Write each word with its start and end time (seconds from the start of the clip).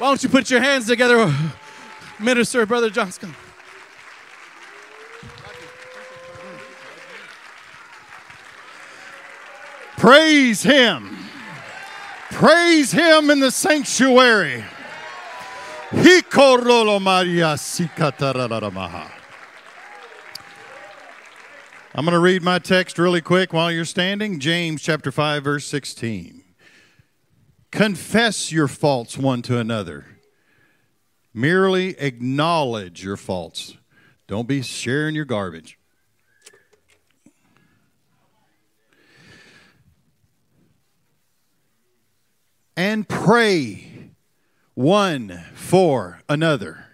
Why 0.00 0.06
don't 0.06 0.22
you 0.22 0.30
put 0.30 0.50
your 0.50 0.62
hands 0.62 0.86
together, 0.86 1.30
Minister 2.18 2.64
Brother 2.64 2.88
Johnson? 2.88 3.34
Praise 9.98 10.62
Him. 10.62 11.18
Praise 12.30 12.90
Him 12.90 13.28
in 13.28 13.40
the 13.40 13.50
sanctuary. 13.50 14.64
I'm 21.94 22.06
going 22.06 22.14
to 22.14 22.20
read 22.20 22.42
my 22.42 22.58
text 22.58 22.98
really 22.98 23.20
quick 23.20 23.52
while 23.52 23.70
you're 23.70 23.84
standing. 23.84 24.40
James 24.40 24.80
chapter 24.80 25.12
5 25.12 25.44
verse 25.44 25.66
16. 25.66 26.39
Confess 27.70 28.50
your 28.50 28.68
faults 28.68 29.16
one 29.16 29.42
to 29.42 29.58
another. 29.58 30.06
Merely 31.32 31.90
acknowledge 31.98 33.04
your 33.04 33.16
faults. 33.16 33.76
Don't 34.26 34.48
be 34.48 34.62
sharing 34.62 35.14
your 35.14 35.24
garbage. 35.24 35.78
And 42.76 43.08
pray 43.08 44.12
one 44.74 45.44
for 45.54 46.22
another. 46.28 46.86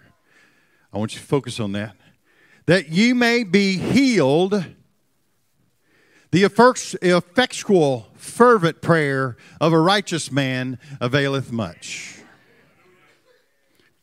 I 0.91 0.97
want 0.97 1.13
you 1.13 1.19
to 1.21 1.25
focus 1.25 1.59
on 1.59 1.71
that. 1.71 1.95
That 2.65 2.89
ye 2.89 3.13
may 3.13 3.43
be 3.43 3.77
healed. 3.77 4.65
The 6.31 6.43
effectual, 6.43 8.07
fervent 8.15 8.81
prayer 8.81 9.37
of 9.61 9.71
a 9.71 9.79
righteous 9.79 10.31
man 10.31 10.77
availeth 10.99 11.51
much. 11.51 12.19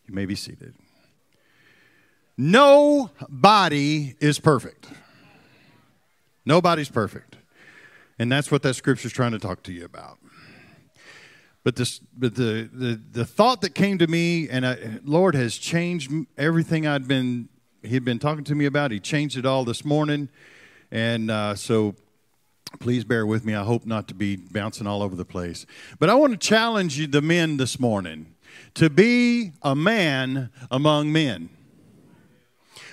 You 0.06 0.14
may 0.14 0.26
be 0.26 0.34
seated. 0.34 0.74
Nobody 2.36 4.16
is 4.20 4.40
perfect. 4.40 4.88
Nobody's 6.44 6.88
perfect. 6.88 7.36
And 8.18 8.30
that's 8.30 8.50
what 8.50 8.62
that 8.62 8.74
scripture 8.74 9.06
is 9.06 9.12
trying 9.12 9.32
to 9.32 9.38
talk 9.38 9.62
to 9.64 9.72
you 9.72 9.84
about. 9.84 10.18
But, 11.62 11.76
this, 11.76 11.98
but 11.98 12.34
the, 12.34 12.68
the, 12.72 13.00
the 13.10 13.24
thought 13.24 13.62
that 13.62 13.74
came 13.74 13.98
to 13.98 14.06
me, 14.06 14.48
and 14.48 14.66
I, 14.66 14.76
Lord 15.02 15.34
has 15.34 15.56
changed 15.56 16.12
everything 16.36 16.86
I'd 16.86 17.08
been, 17.08 17.48
he'd 17.82 18.04
been 18.04 18.18
talking 18.18 18.44
to 18.44 18.54
me 18.54 18.66
about. 18.66 18.90
He 18.90 19.00
changed 19.00 19.38
it 19.38 19.46
all 19.46 19.64
this 19.64 19.84
morning. 19.84 20.28
And 20.90 21.30
uh, 21.30 21.54
so 21.54 21.94
please 22.80 23.04
bear 23.04 23.26
with 23.26 23.44
me. 23.44 23.54
I 23.54 23.64
hope 23.64 23.86
not 23.86 24.08
to 24.08 24.14
be 24.14 24.36
bouncing 24.36 24.86
all 24.86 25.02
over 25.02 25.16
the 25.16 25.24
place. 25.24 25.66
But 25.98 26.10
I 26.10 26.14
want 26.14 26.32
to 26.32 26.38
challenge 26.38 26.98
you, 26.98 27.06
the 27.06 27.22
men, 27.22 27.56
this 27.56 27.78
morning 27.78 28.34
to 28.74 28.90
be 28.90 29.52
a 29.62 29.74
man 29.74 30.50
among 30.70 31.12
men. 31.12 31.50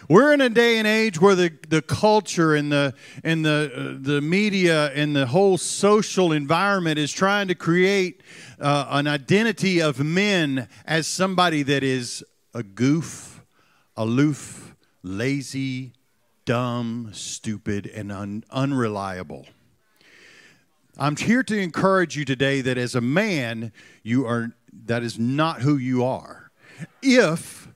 We're 0.10 0.34
in 0.34 0.42
a 0.42 0.50
day 0.50 0.78
and 0.78 0.88
age 0.88 1.22
where 1.22 1.36
the, 1.36 1.54
the 1.70 1.82
culture 1.82 2.54
and 2.54 2.72
the 2.72 2.94
and 3.24 3.46
the 3.46 3.72
uh, 3.74 3.98
the 4.02 4.20
media 4.20 4.92
and 4.92 5.16
the 5.16 5.26
whole 5.26 5.58
social 5.58 6.34
environment 6.34 7.00
is 7.00 7.14
trying 7.14 7.48
to 7.48 7.56
create 7.56 8.22
uh, 8.60 8.88
an 8.90 9.08
identity 9.08 9.82
of 9.82 10.04
men 10.04 10.68
as 10.86 11.08
somebody 11.08 11.64
that 11.64 11.84
is 11.84 12.26
a 12.54 12.62
goof, 12.62 13.42
aloof, 13.96 14.76
lazy, 15.02 15.94
dumb, 16.44 17.12
stupid, 17.14 17.88
and 17.88 18.12
un- 18.12 18.44
unreliable. 18.52 19.46
I'm 20.98 21.16
here 21.16 21.44
to 21.44 21.58
encourage 21.58 22.18
you 22.18 22.26
today 22.26 22.62
that 22.62 22.78
as 22.78 22.96
a 22.96 23.02
man, 23.02 23.72
you 24.04 24.26
are 24.26 24.52
that 24.86 25.04
is 25.04 25.18
not 25.18 25.62
who 25.62 25.78
you 25.78 26.04
are. 26.04 26.52
If 27.02 27.70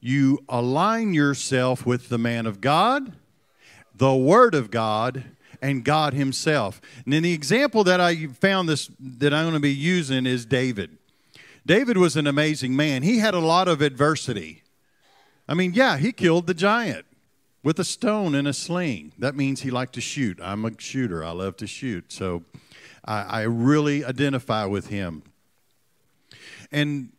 you 0.00 0.44
align 0.48 1.14
yourself 1.14 1.84
with 1.86 2.08
the 2.08 2.18
man 2.18 2.46
of 2.46 2.60
God, 2.60 3.12
the 3.94 4.14
Word 4.14 4.54
of 4.54 4.70
God, 4.70 5.24
and 5.60 5.84
God 5.84 6.14
Himself. 6.14 6.80
And 7.04 7.12
then 7.12 7.22
the 7.22 7.32
example 7.32 7.84
that 7.84 8.00
I 8.00 8.26
found 8.26 8.68
this 8.68 8.90
that 9.00 9.34
I'm 9.34 9.44
going 9.44 9.54
to 9.54 9.60
be 9.60 9.74
using 9.74 10.26
is 10.26 10.46
David. 10.46 10.98
David 11.66 11.96
was 11.96 12.16
an 12.16 12.26
amazing 12.26 12.74
man. 12.74 13.02
He 13.02 13.18
had 13.18 13.34
a 13.34 13.40
lot 13.40 13.68
of 13.68 13.82
adversity. 13.82 14.62
I 15.48 15.54
mean, 15.54 15.74
yeah, 15.74 15.96
he 15.96 16.12
killed 16.12 16.46
the 16.46 16.54
giant 16.54 17.06
with 17.62 17.78
a 17.78 17.84
stone 17.84 18.34
and 18.34 18.46
a 18.46 18.52
sling. 18.52 19.12
That 19.18 19.34
means 19.34 19.62
he 19.62 19.70
liked 19.70 19.94
to 19.94 20.00
shoot. 20.00 20.38
I'm 20.42 20.64
a 20.64 20.72
shooter. 20.78 21.24
I 21.24 21.30
love 21.30 21.56
to 21.58 21.66
shoot. 21.66 22.12
So 22.12 22.44
I, 23.04 23.22
I 23.22 23.42
really 23.42 24.04
identify 24.04 24.64
with 24.64 24.88
him. 24.88 25.22
And 26.70 27.12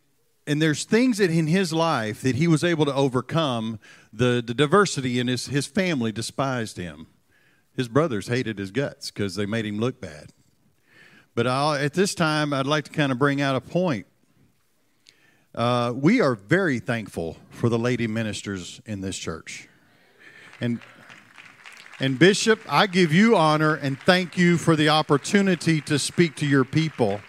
and 0.46 0.60
there's 0.60 0.84
things 0.84 1.18
that 1.18 1.30
in 1.30 1.46
his 1.46 1.72
life 1.72 2.22
that 2.22 2.34
he 2.34 2.48
was 2.48 2.64
able 2.64 2.84
to 2.84 2.94
overcome 2.94 3.78
the, 4.12 4.42
the 4.44 4.52
diversity 4.52 5.20
in 5.20 5.28
his, 5.28 5.46
his 5.46 5.66
family 5.66 6.10
despised 6.10 6.76
him 6.76 7.06
his 7.76 7.86
brothers 7.86 8.26
hated 8.26 8.58
his 8.58 8.72
guts 8.72 9.12
because 9.12 9.36
they 9.36 9.46
made 9.46 9.64
him 9.64 9.78
look 9.78 10.00
bad 10.00 10.32
but 11.36 11.46
I'll, 11.46 11.74
at 11.74 11.94
this 11.94 12.16
time 12.16 12.52
i'd 12.52 12.66
like 12.66 12.84
to 12.84 12.90
kind 12.90 13.12
of 13.12 13.18
bring 13.18 13.40
out 13.40 13.54
a 13.54 13.60
point 13.60 14.06
uh, 15.54 15.92
we 15.94 16.20
are 16.20 16.34
very 16.34 16.80
thankful 16.80 17.36
for 17.50 17.68
the 17.68 17.78
lady 17.78 18.08
ministers 18.08 18.80
in 18.86 19.00
this 19.02 19.16
church 19.16 19.68
and 20.60 20.80
and 21.98 22.18
bishop 22.18 22.60
i 22.68 22.86
give 22.86 23.12
you 23.12 23.36
honor 23.36 23.74
and 23.74 23.98
thank 24.00 24.36
you 24.36 24.56
for 24.56 24.76
the 24.76 24.88
opportunity 24.88 25.80
to 25.80 25.98
speak 25.98 26.34
to 26.36 26.46
your 26.46 26.64
people 26.64 27.20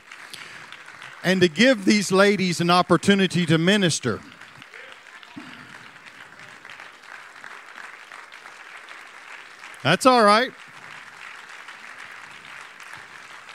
and 1.24 1.41
to 1.41 1.47
give 1.47 1.86
these 1.86 2.12
ladies 2.12 2.62
an 2.62 2.70
opportunity 2.70 3.46
to 3.46 3.58
minister. 3.58 4.20
That's 9.84 10.06
all 10.06 10.24
right. 10.24 10.52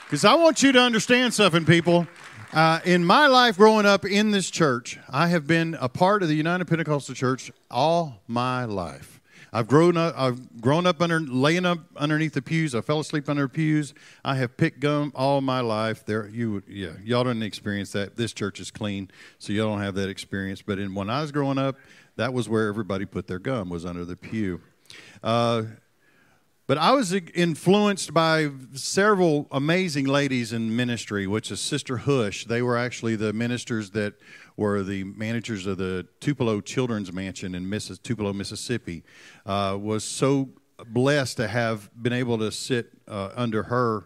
Because 0.05 0.25
I 0.25 0.35
want 0.35 0.63
you 0.63 0.71
to 0.73 0.79
understand 0.79 1.33
something, 1.33 1.65
people. 1.65 2.07
Uh, 2.53 2.79
in 2.85 3.03
my 3.03 3.27
life 3.27 3.57
growing 3.57 3.85
up 3.85 4.05
in 4.05 4.31
this 4.31 4.49
church, 4.49 4.97
I 5.09 5.27
have 5.27 5.47
been 5.47 5.77
a 5.79 5.89
part 5.89 6.23
of 6.23 6.29
the 6.29 6.35
United 6.35 6.65
Pentecostal 6.65 7.13
Church 7.13 7.51
all 7.69 8.21
my 8.27 8.63
life. 8.65 9.16
I've 9.53 9.67
grown 9.67 9.97
up. 9.97 10.13
I've 10.17 10.61
grown 10.61 10.85
up 10.85 11.01
under 11.01 11.19
laying 11.19 11.65
up 11.65 11.79
underneath 11.95 12.33
the 12.33 12.41
pews. 12.41 12.75
I 12.75 12.81
fell 12.81 12.99
asleep 12.99 13.29
under 13.29 13.47
pews. 13.47 13.93
I 14.23 14.35
have 14.35 14.57
picked 14.57 14.79
gum 14.79 15.11
all 15.15 15.41
my 15.41 15.61
life. 15.61 16.05
There, 16.05 16.27
you, 16.27 16.63
yeah, 16.67 16.93
y'all 17.03 17.23
didn't 17.23 17.43
experience 17.43 17.91
that. 17.93 18.17
This 18.17 18.33
church 18.33 18.59
is 18.59 18.71
clean, 18.71 19.09
so 19.39 19.53
y'all 19.53 19.69
don't 19.69 19.81
have 19.81 19.95
that 19.95 20.09
experience. 20.09 20.61
But 20.61 20.79
in, 20.79 20.93
when 20.93 21.09
I 21.09 21.21
was 21.21 21.31
growing 21.31 21.57
up, 21.57 21.77
that 22.17 22.33
was 22.33 22.49
where 22.49 22.67
everybody 22.67 23.05
put 23.05 23.27
their 23.27 23.39
gum 23.39 23.69
was 23.69 23.85
under 23.85 24.03
the 24.03 24.15
pew. 24.15 24.61
Uh, 25.23 25.63
but 26.67 26.77
I 26.77 26.91
was 26.91 27.13
influenced 27.13 28.13
by 28.13 28.49
several 28.73 29.47
amazing 29.51 30.05
ladies 30.05 30.51
in 30.51 30.75
ministry, 30.75 31.25
which 31.25 31.49
is 31.49 31.61
Sister 31.61 31.95
Hush. 31.97 32.43
They 32.43 32.61
were 32.61 32.77
actually 32.77 33.15
the 33.15 33.31
ministers 33.31 33.91
that 33.91 34.15
were 34.57 34.83
the 34.83 35.05
managers 35.05 35.65
of 35.65 35.77
the 35.77 36.05
Tupelo 36.19 36.59
Children's 36.59 37.13
Mansion 37.13 37.55
in 37.55 37.69
Missis- 37.69 37.99
Tupelo, 37.99 38.33
Mississippi. 38.33 39.03
Uh, 39.45 39.77
was 39.79 40.03
so 40.03 40.49
blessed 40.87 41.37
to 41.37 41.47
have 41.47 41.89
been 42.01 42.13
able 42.13 42.37
to 42.37 42.51
sit 42.51 42.91
uh, 43.07 43.29
under 43.35 43.63
her 43.63 44.03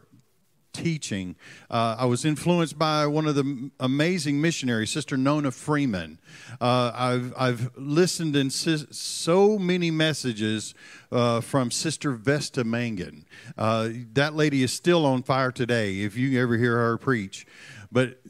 teaching. 0.73 1.35
Uh, 1.69 1.95
I 1.99 2.05
was 2.05 2.25
influenced 2.25 2.77
by 2.77 3.05
one 3.07 3.27
of 3.27 3.35
the 3.35 3.71
amazing 3.79 4.41
missionaries, 4.41 4.91
Sister 4.91 5.17
Nona 5.17 5.51
Freeman. 5.51 6.19
Uh, 6.59 6.91
I've, 6.93 7.33
I've 7.37 7.77
listened 7.77 8.35
in 8.35 8.49
so 8.49 9.57
many 9.59 9.91
messages 9.91 10.73
uh, 11.11 11.41
from 11.41 11.71
Sister 11.71 12.13
Vesta 12.13 12.63
Mangun. 12.63 13.25
Uh, 13.57 13.89
that 14.13 14.35
lady 14.35 14.63
is 14.63 14.73
still 14.73 15.05
on 15.05 15.23
fire 15.23 15.51
today 15.51 16.01
if 16.01 16.17
you 16.17 16.41
ever 16.41 16.57
hear 16.57 16.77
her 16.77 16.97
preach. 16.97 17.45
But 17.91 18.21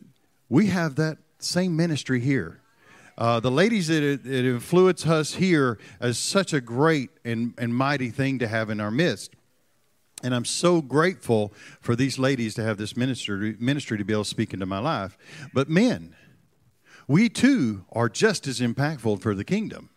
we 0.49 0.67
have 0.67 0.95
that 0.95 1.17
same 1.39 1.75
ministry 1.75 2.19
here. 2.19 2.61
Uh, 3.17 3.39
the 3.39 3.51
ladies 3.51 3.87
that, 3.87 4.23
that 4.23 4.45
influence 4.45 5.05
us 5.05 5.35
here 5.35 5.77
is 6.01 6.17
such 6.17 6.53
a 6.53 6.61
great 6.61 7.09
and, 7.23 7.53
and 7.57 7.75
mighty 7.75 8.09
thing 8.09 8.39
to 8.39 8.47
have 8.47 8.69
in 8.69 8.79
our 8.79 8.91
midst. 8.91 9.35
And 10.23 10.35
I'm 10.35 10.45
so 10.45 10.81
grateful 10.81 11.53
for 11.79 11.95
these 11.95 12.19
ladies 12.19 12.53
to 12.55 12.63
have 12.63 12.77
this 12.77 12.95
ministry, 12.95 13.55
ministry 13.59 13.97
to 13.97 14.03
be 14.03 14.13
able 14.13 14.23
to 14.23 14.29
speak 14.29 14.53
into 14.53 14.65
my 14.65 14.79
life. 14.79 15.17
But 15.53 15.69
men, 15.69 16.15
we 17.07 17.29
too 17.29 17.85
are 17.91 18.09
just 18.09 18.47
as 18.47 18.59
impactful 18.59 19.21
for 19.21 19.33
the 19.33 19.43
kingdom. 19.43 19.89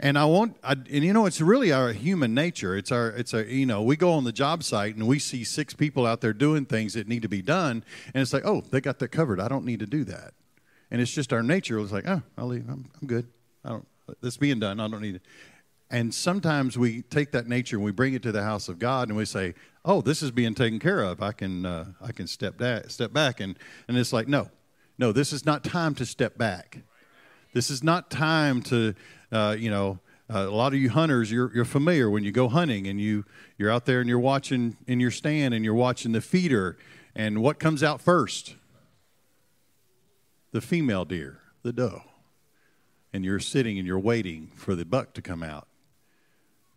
And 0.00 0.18
I 0.18 0.24
want, 0.26 0.56
I, 0.62 0.72
and 0.72 1.04
you 1.04 1.12
know, 1.12 1.26
it's 1.26 1.40
really 1.40 1.72
our 1.72 1.92
human 1.92 2.34
nature. 2.34 2.76
It's 2.76 2.92
our, 2.92 3.08
it's 3.08 3.32
a, 3.32 3.44
you 3.44 3.66
know, 3.66 3.82
we 3.82 3.96
go 3.96 4.12
on 4.12 4.24
the 4.24 4.32
job 4.32 4.62
site 4.62 4.96
and 4.96 5.06
we 5.06 5.18
see 5.18 5.44
six 5.44 5.74
people 5.74 6.06
out 6.06 6.20
there 6.20 6.32
doing 6.32 6.66
things 6.66 6.94
that 6.94 7.08
need 7.08 7.22
to 7.22 7.28
be 7.28 7.42
done, 7.42 7.84
and 8.12 8.20
it's 8.20 8.32
like, 8.32 8.44
oh, 8.44 8.62
they 8.70 8.80
got 8.80 8.98
that 8.98 9.08
covered. 9.08 9.40
I 9.40 9.48
don't 9.48 9.64
need 9.64 9.80
to 9.80 9.86
do 9.86 10.04
that. 10.04 10.34
And 10.90 11.00
it's 11.00 11.10
just 11.10 11.32
our 11.32 11.42
nature. 11.42 11.78
It's 11.78 11.92
like, 11.92 12.06
oh, 12.06 12.22
I'll 12.36 12.48
leave. 12.48 12.68
I'm, 12.68 12.90
I'm 13.00 13.08
good. 13.08 13.26
I 13.64 13.70
don't. 13.70 13.88
This 14.20 14.36
being 14.36 14.60
done. 14.60 14.78
I 14.78 14.88
don't 14.88 15.00
need 15.00 15.14
it. 15.14 15.22
And 15.92 16.12
sometimes 16.12 16.76
we 16.76 17.02
take 17.02 17.30
that 17.32 17.46
nature 17.46 17.76
and 17.76 17.84
we 17.84 17.92
bring 17.92 18.14
it 18.14 18.22
to 18.22 18.32
the 18.32 18.42
house 18.42 18.68
of 18.68 18.80
God 18.80 19.08
and 19.08 19.16
we 19.16 19.26
say, 19.26 19.54
"Oh, 19.84 20.00
this 20.00 20.22
is 20.22 20.32
being 20.32 20.54
taken 20.54 20.80
care 20.80 21.02
of. 21.02 21.22
I 21.22 21.32
can 21.32 21.64
uh, 21.64 21.92
I 22.00 22.10
can 22.10 22.26
step 22.26 22.56
back, 22.58 22.90
step 22.90 23.12
back." 23.12 23.38
And 23.38 23.58
and 23.86 23.96
it's 23.96 24.12
like, 24.12 24.26
no, 24.26 24.48
No, 24.98 25.12
this 25.12 25.32
is 25.32 25.44
not 25.44 25.64
time 25.64 25.94
to 25.96 26.06
step 26.06 26.38
back. 26.38 26.78
This 27.54 27.70
is 27.70 27.82
not 27.82 28.10
time 28.10 28.62
to, 28.62 28.94
uh, 29.30 29.56
you 29.58 29.70
know, 29.70 29.98
uh, 30.32 30.46
a 30.48 30.54
lot 30.54 30.72
of 30.72 30.78
you 30.78 30.90
hunters, 30.90 31.30
you're, 31.30 31.52
you're 31.54 31.64
familiar 31.64 32.08
when 32.08 32.24
you 32.24 32.32
go 32.32 32.48
hunting 32.48 32.86
and 32.86 33.00
you, 33.00 33.24
you're 33.58 33.70
out 33.70 33.84
there 33.84 34.00
and 34.00 34.08
you're 34.08 34.18
watching 34.18 34.76
in 34.86 35.00
your 35.00 35.10
stand 35.10 35.52
and 35.52 35.64
you're 35.64 35.74
watching 35.74 36.12
the 36.12 36.20
feeder. 36.20 36.78
And 37.14 37.42
what 37.42 37.58
comes 37.58 37.82
out 37.82 38.00
first? 38.00 38.56
The 40.52 40.60
female 40.60 41.04
deer, 41.04 41.40
the 41.62 41.72
doe. 41.72 42.02
And 43.12 43.24
you're 43.24 43.40
sitting 43.40 43.78
and 43.78 43.86
you're 43.86 43.98
waiting 43.98 44.52
for 44.54 44.74
the 44.74 44.86
buck 44.86 45.12
to 45.14 45.22
come 45.22 45.42
out. 45.42 45.68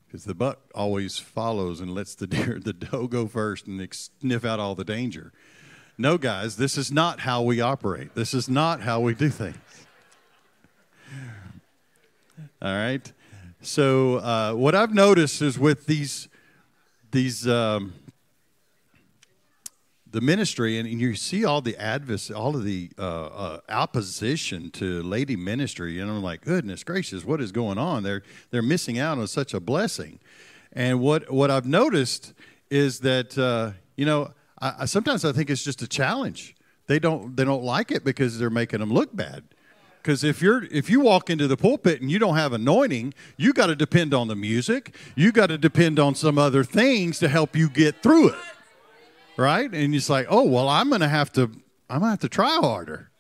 Because 0.07 0.25
the 0.25 0.35
buck 0.35 0.59
always 0.73 1.17
follows 1.17 1.81
and 1.81 1.93
lets 1.93 2.15
the 2.15 2.27
deer, 2.27 2.59
the 2.63 2.73
doe 2.73 3.07
go 3.07 3.27
first 3.27 3.67
and 3.67 3.93
sniff 3.93 4.45
out 4.45 4.59
all 4.59 4.75
the 4.75 4.85
danger. 4.85 5.31
No, 5.97 6.17
guys, 6.17 6.57
this 6.57 6.77
is 6.77 6.91
not 6.91 7.21
how 7.21 7.41
we 7.41 7.61
operate. 7.61 8.15
This 8.15 8.33
is 8.33 8.49
not 8.49 8.81
how 8.81 8.99
we 8.99 9.13
do 9.13 9.29
things. 9.29 9.55
All 12.61 12.73
right. 12.73 13.11
So 13.61 14.17
uh, 14.17 14.53
what 14.53 14.75
I've 14.75 14.93
noticed 14.93 15.41
is 15.41 15.57
with 15.57 15.85
these 15.85 16.27
these 17.11 17.47
um, 17.47 17.93
the 20.15 20.21
ministry, 20.21 20.79
and 20.79 20.87
you 20.87 21.13
see 21.13 21.43
all 21.43 21.59
the 21.59 21.73
advis, 21.73 22.33
all 22.33 22.55
of 22.55 22.63
the 22.63 22.89
uh, 22.97 23.01
uh, 23.01 23.59
opposition 23.67 24.71
to 24.71 25.03
lady 25.03 25.35
ministry, 25.35 25.99
and 25.99 26.09
I'm 26.09 26.23
like, 26.23 26.39
goodness 26.39 26.85
gracious, 26.85 27.25
what 27.25 27.41
is 27.41 27.51
going 27.51 27.77
on? 27.77 28.03
They're 28.03 28.23
they're 28.49 28.61
missing 28.61 28.97
out 28.97 29.17
on 29.17 29.27
such 29.27 29.53
a 29.53 29.59
blessing. 29.59 30.19
And 30.71 31.01
what 31.01 31.29
what 31.33 31.51
I've 31.51 31.65
noticed 31.65 32.33
is 32.69 33.01
that 33.01 33.37
uh, 33.37 33.71
you 33.97 34.05
know 34.05 34.31
I, 34.61 34.73
I, 34.79 34.85
sometimes 34.85 35.25
I 35.25 35.33
think 35.33 35.49
it's 35.49 35.65
just 35.65 35.81
a 35.81 35.87
challenge. 35.87 36.55
They 36.87 36.97
don't 36.97 37.35
they 37.35 37.43
don't 37.43 37.63
like 37.63 37.91
it 37.91 38.05
because 38.05 38.39
they're 38.39 38.49
making 38.49 38.79
them 38.79 38.93
look 38.93 39.13
bad. 39.13 39.43
Because 40.01 40.23
if 40.23 40.41
you're 40.41 40.63
if 40.71 40.89
you 40.89 41.01
walk 41.01 41.29
into 41.29 41.45
the 41.45 41.57
pulpit 41.57 41.99
and 41.99 42.09
you 42.09 42.19
don't 42.19 42.37
have 42.37 42.53
anointing, 42.53 43.13
you 43.35 43.51
got 43.51 43.67
to 43.67 43.75
depend 43.75 44.13
on 44.13 44.29
the 44.29 44.35
music. 44.35 44.95
You 45.15 45.33
got 45.33 45.47
to 45.47 45.57
depend 45.57 45.99
on 45.99 46.15
some 46.15 46.37
other 46.37 46.63
things 46.63 47.19
to 47.19 47.27
help 47.27 47.53
you 47.53 47.67
get 47.67 48.01
through 48.01 48.29
it, 48.29 48.35
right? 49.37 49.71
And 49.71 49.93
it's 49.95 50.09
like, 50.09 50.27
oh 50.29 50.43
well, 50.43 50.67
I'm 50.69 50.89
to 50.91 51.07
have 51.07 51.31
to 51.33 51.51
I'm 51.89 52.01
to 52.01 52.07
have 52.07 52.19
to 52.19 52.29
try 52.29 52.57
harder. 52.61 53.11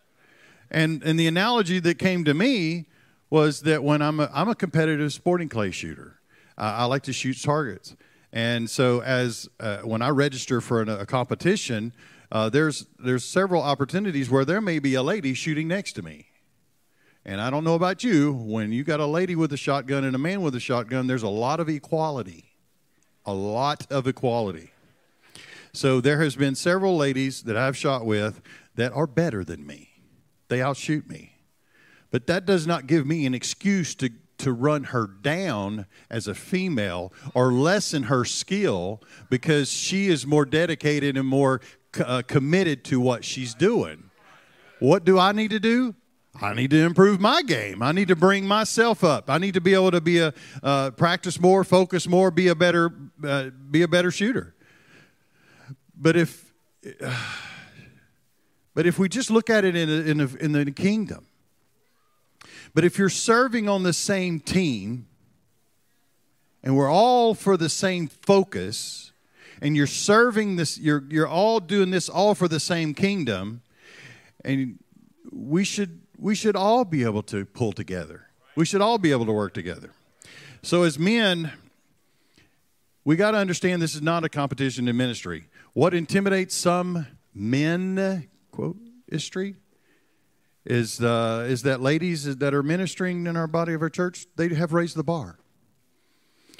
And 0.71 1.03
and 1.03 1.19
the 1.19 1.27
analogy 1.27 1.79
that 1.79 1.99
came 1.99 2.25
to 2.25 2.33
me 2.33 2.85
was 3.29 3.61
that 3.61 3.83
when 3.83 4.01
I'm 4.01 4.19
a, 4.19 4.29
I'm 4.33 4.49
a 4.49 4.55
competitive 4.55 5.11
sporting 5.13 5.49
clay 5.49 5.71
shooter, 5.71 6.19
uh, 6.57 6.73
I 6.77 6.85
like 6.85 7.03
to 7.03 7.13
shoot 7.13 7.41
targets. 7.41 7.95
And 8.31 8.69
so 8.69 9.01
as 9.01 9.49
uh, 9.59 9.77
when 9.79 10.01
I 10.01 10.09
register 10.09 10.61
for 10.61 10.81
an, 10.81 10.89
a 10.89 11.05
competition, 11.05 11.93
uh, 12.31 12.49
there's 12.49 12.85
there's 12.99 13.23
several 13.23 13.61
opportunities 13.61 14.29
where 14.29 14.45
there 14.45 14.61
may 14.61 14.79
be 14.79 14.95
a 14.95 15.03
lady 15.03 15.33
shooting 15.33 15.67
next 15.67 15.93
to 15.93 16.01
me 16.01 16.27
and 17.25 17.41
I 17.41 17.49
don't 17.49 17.63
know 17.63 17.73
about 17.73 18.03
you, 18.03 18.33
when 18.33 18.71
you 18.71 18.83
got 18.83 18.99
a 18.99 19.05
lady 19.07 19.35
with 19.35 19.51
a 19.51 19.57
shotgun 19.57 20.03
and 20.03 20.15
a 20.15 20.19
man 20.19 20.41
with 20.41 20.53
a 20.53 20.59
shotgun, 20.59 21.07
there's 21.07 21.23
a 21.23 21.27
lot 21.27 21.59
of 21.59 21.67
equality. 21.67 22.51
A 23.25 23.33
lot 23.33 23.91
of 23.91 24.05
equality. 24.05 24.71
So 25.75 25.99
there 25.99 26.21
has 26.21 26.37
been 26.37 26.55
several 26.55 26.95
ladies 26.95 27.43
that 27.43 27.57
I've 27.57 27.75
shot 27.75 28.05
with 28.05 28.41
that 28.75 28.93
are 28.93 29.05
better 29.05 29.43
than 29.43 29.67
me. 29.67 29.89
They 30.47 30.61
outshoot 30.61 31.09
me. 31.09 31.33
But 32.11 32.27
that 32.27 32.45
does 32.45 32.65
not 32.65 32.87
give 32.87 33.05
me 33.05 33.25
an 33.25 33.33
excuse 33.33 33.93
to, 33.95 34.09
to 34.37 34.53
run 34.53 34.85
her 34.85 35.05
down 35.05 35.85
as 36.09 36.29
a 36.29 36.33
female 36.33 37.11
or 37.33 37.51
lessen 37.51 38.03
her 38.03 38.23
skill 38.23 39.01
because 39.29 39.69
she 39.69 40.07
is 40.07 40.25
more 40.25 40.45
dedicated 40.45 41.17
and 41.17 41.27
more 41.27 41.59
uh, 41.99 42.21
committed 42.25 42.85
to 42.85 43.01
what 43.01 43.25
she's 43.25 43.53
doing. 43.53 44.09
What 44.79 45.03
do 45.03 45.19
I 45.19 45.33
need 45.33 45.51
to 45.51 45.59
do? 45.59 45.93
I 46.41 46.53
need 46.53 46.71
to 46.71 46.85
improve 46.85 47.19
my 47.19 47.41
game. 47.41 47.81
I 47.81 47.91
need 47.91 48.07
to 48.07 48.15
bring 48.15 48.47
myself 48.47 49.03
up. 49.03 49.29
I 49.29 49.39
need 49.39 49.55
to 49.55 49.61
be 49.61 49.73
able 49.73 49.91
to 49.91 50.01
be 50.01 50.19
a 50.19 50.33
uh, 50.63 50.91
practice 50.91 51.37
more, 51.37 51.65
focus 51.65 52.07
more, 52.07 52.31
be 52.31 52.47
a 52.47 52.55
better 52.55 52.93
uh, 53.25 53.49
be 53.71 53.81
a 53.81 53.87
better 53.89 54.11
shooter. 54.11 54.54
But 55.97 56.15
if 56.15 56.53
but 58.73 58.85
if 58.85 58.99
we 58.99 59.09
just 59.09 59.31
look 59.31 59.49
at 59.49 59.63
it 59.65 59.75
in 59.75 59.89
a, 59.89 59.93
in, 59.93 60.19
a, 60.21 60.35
in 60.35 60.51
the 60.51 60.71
kingdom, 60.71 61.25
but 62.73 62.83
if 62.83 62.97
you're 62.97 63.09
serving 63.09 63.69
on 63.69 63.83
the 63.83 63.93
same 63.93 64.39
team, 64.39 65.07
and 66.61 66.75
we're 66.75 66.91
all 66.91 67.33
for 67.33 67.57
the 67.57 67.69
same 67.69 68.07
focus, 68.07 69.13
and 69.61 69.77
you're 69.77 69.87
serving 69.87 70.57
this, 70.57 70.77
you're 70.77 71.03
you're 71.09 71.27
all 71.27 71.59
doing 71.59 71.91
this 71.91 72.09
all 72.09 72.35
for 72.35 72.47
the 72.47 72.59
same 72.59 72.93
kingdom, 72.93 73.61
and 74.43 74.77
we 75.31 75.63
should 75.63 76.01
we 76.17 76.35
should 76.35 76.55
all 76.55 76.85
be 76.85 77.03
able 77.03 77.23
to 77.23 77.45
pull 77.45 77.71
together. 77.71 78.27
We 78.55 78.65
should 78.65 78.81
all 78.81 78.97
be 78.97 79.11
able 79.11 79.25
to 79.25 79.31
work 79.31 79.53
together. 79.53 79.91
So, 80.61 80.83
as 80.83 80.97
men, 80.97 81.51
we 83.05 83.15
got 83.15 83.31
to 83.31 83.37
understand 83.37 83.81
this 83.81 83.95
is 83.95 84.01
not 84.01 84.25
a 84.25 84.29
competition 84.29 84.87
in 84.87 84.97
ministry. 84.97 85.47
What 85.73 85.93
intimidates 85.93 86.55
some 86.55 87.07
men, 87.33 88.27
quote, 88.51 88.77
history, 89.09 89.55
is, 90.65 91.01
uh, 91.01 91.45
is 91.47 91.61
that 91.63 91.79
ladies 91.79 92.37
that 92.37 92.53
are 92.53 92.63
ministering 92.63 93.27
in 93.27 93.37
our 93.37 93.47
body 93.47 93.73
of 93.73 93.81
our 93.81 93.89
church, 93.89 94.25
they 94.35 94.53
have 94.55 94.73
raised 94.73 94.97
the 94.97 95.03
bar. 95.03 95.37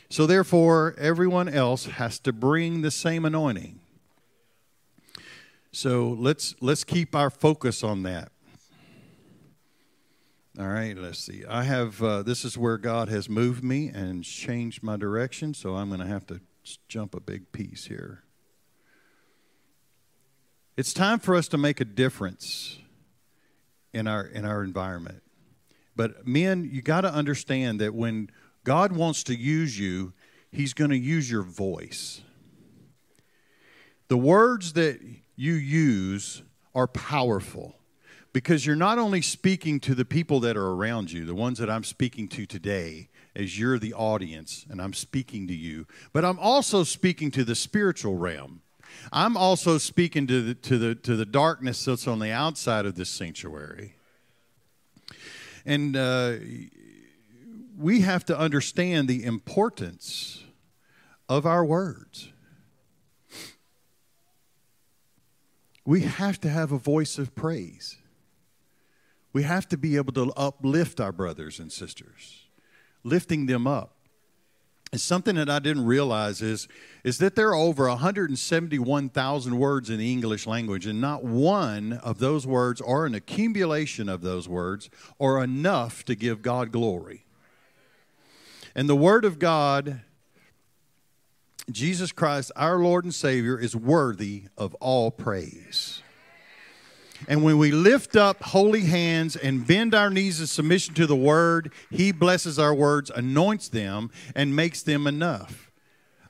So, 0.07 0.27
therefore, 0.27 0.95
everyone 0.99 1.49
else 1.49 1.85
has 1.85 2.19
to 2.19 2.31
bring 2.31 2.83
the 2.83 2.91
same 2.91 3.25
anointing. 3.25 3.81
So 5.75 6.15
let's 6.17 6.55
let's 6.61 6.85
keep 6.85 7.13
our 7.13 7.29
focus 7.29 7.83
on 7.83 8.03
that. 8.03 8.31
All 10.57 10.69
right, 10.69 10.97
let's 10.97 11.19
see. 11.19 11.43
I 11.49 11.63
have, 11.63 12.01
uh, 12.01 12.23
this 12.23 12.45
is 12.45 12.57
where 12.57 12.77
God 12.77 13.09
has 13.09 13.27
moved 13.27 13.61
me 13.61 13.89
and 13.89 14.23
changed 14.23 14.81
my 14.81 14.95
direction, 14.95 15.53
so 15.53 15.75
I'm 15.75 15.89
going 15.89 15.99
to 15.99 16.07
have 16.07 16.25
to 16.27 16.39
jump 16.87 17.13
a 17.13 17.19
big 17.19 17.51
piece 17.51 17.87
here. 17.87 18.23
It's 20.77 20.93
time 20.93 21.19
for 21.19 21.35
us 21.35 21.49
to 21.49 21.57
make 21.57 21.81
a 21.81 21.85
difference 21.85 22.79
in 23.93 24.07
our, 24.07 24.23
in 24.23 24.45
our 24.45 24.63
environment. 24.63 25.23
But 25.93 26.25
men, 26.25 26.69
you 26.71 26.81
got 26.81 27.01
to 27.01 27.13
understand 27.13 27.81
that 27.81 27.93
when 27.93 28.29
God 28.63 28.93
wants 28.93 29.23
to 29.25 29.35
use 29.35 29.77
you, 29.77 30.13
He's 30.51 30.73
going 30.73 30.91
to 30.91 30.97
use 30.97 31.29
your 31.29 31.43
voice. 31.43 32.21
The 34.07 34.17
words 34.17 34.71
that 34.73 35.01
you 35.35 35.53
use 35.53 36.43
are 36.73 36.87
powerful 36.87 37.75
because 38.35 38.65
you're 38.65 38.75
not 38.75 38.99
only 38.99 39.21
speaking 39.21 39.79
to 39.79 39.95
the 39.95 40.03
people 40.03 40.41
that 40.41 40.57
are 40.57 40.71
around 40.71 41.09
you, 41.09 41.23
the 41.23 41.33
ones 41.33 41.57
that 41.57 41.69
I'm 41.69 41.85
speaking 41.85 42.27
to 42.27 42.45
today, 42.45 43.07
as 43.33 43.57
you're 43.57 43.79
the 43.79 43.93
audience 43.93 44.65
and 44.69 44.81
I'm 44.81 44.91
speaking 44.91 45.47
to 45.47 45.53
you, 45.53 45.87
but 46.11 46.25
I'm 46.25 46.37
also 46.37 46.83
speaking 46.83 47.31
to 47.31 47.45
the 47.45 47.55
spiritual 47.55 48.17
realm. 48.17 48.61
I'm 49.13 49.37
also 49.37 49.77
speaking 49.77 50.27
to 50.27 50.41
the, 50.41 50.53
to 50.53 50.77
the, 50.77 50.95
to 50.95 51.15
the 51.15 51.23
darkness 51.23 51.85
that's 51.85 52.09
on 52.09 52.19
the 52.19 52.31
outside 52.31 52.85
of 52.85 52.95
this 52.95 53.09
sanctuary. 53.09 53.95
And 55.65 55.95
uh, 55.95 56.33
we 57.77 58.01
have 58.01 58.25
to 58.25 58.37
understand 58.37 59.07
the 59.07 59.23
importance 59.23 60.43
of 61.29 61.45
our 61.45 61.63
words. 61.63 62.27
We 65.85 66.01
have 66.01 66.41
to 66.41 66.49
have 66.49 66.73
a 66.73 66.77
voice 66.77 67.17
of 67.17 67.33
praise. 67.33 67.95
We 69.35 69.43
have 69.43 69.67
to 69.67 69.77
be 69.77 69.97
able 69.97 70.13
to 70.13 70.31
uplift 70.37 71.01
our 71.01 71.11
brothers 71.11 71.59
and 71.59 71.69
sisters, 71.69 72.45
lifting 73.03 73.47
them 73.47 73.67
up. 73.67 73.97
And 74.93 75.01
something 75.01 75.35
that 75.35 75.49
I 75.49 75.59
didn't 75.59 75.83
realize 75.83 76.41
is, 76.41 76.69
is 77.03 77.17
that 77.17 77.35
there 77.35 77.49
are 77.49 77.55
over 77.55 77.89
171,000 77.89 79.59
words 79.59 79.89
in 79.89 79.97
the 79.97 80.09
English 80.09 80.47
language, 80.47 80.85
and 80.85 81.01
not 81.01 81.25
one 81.25 81.99
of 82.01 82.19
those 82.19 82.47
words 82.47 82.79
or 82.79 83.05
an 83.05 83.13
accumulation 83.13 84.07
of 84.07 84.21
those 84.21 84.47
words 84.47 84.89
are 85.19 85.43
enough 85.43 86.05
to 86.05 86.15
give 86.15 86.41
God 86.41 86.71
glory. 86.71 87.25
And 88.73 88.87
the 88.87 88.95
Word 88.95 89.25
of 89.25 89.37
God, 89.37 89.99
Jesus 91.69 92.13
Christ, 92.13 92.53
our 92.55 92.77
Lord 92.77 93.03
and 93.03 93.13
Savior, 93.13 93.59
is 93.59 93.75
worthy 93.75 94.43
of 94.57 94.75
all 94.75 95.11
praise. 95.11 96.01
And 97.27 97.43
when 97.43 97.57
we 97.57 97.71
lift 97.71 98.15
up 98.15 98.43
holy 98.43 98.81
hands 98.81 99.35
and 99.35 99.65
bend 99.65 99.95
our 99.95 100.09
knees 100.09 100.39
in 100.39 100.47
submission 100.47 100.93
to 100.95 101.07
the 101.07 101.15
word, 101.15 101.71
he 101.89 102.11
blesses 102.11 102.59
our 102.59 102.73
words, 102.73 103.09
anoints 103.09 103.69
them, 103.69 104.11
and 104.35 104.55
makes 104.55 104.83
them 104.83 105.07
enough. 105.07 105.71